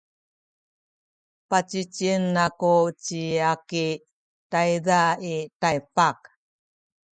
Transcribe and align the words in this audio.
pacicien 1.49 2.23
aku 2.47 2.75
ci 3.03 3.21
Aki 3.53 3.87
tayza 4.51 5.01
i 5.33 5.35
Taypak. 5.61 6.17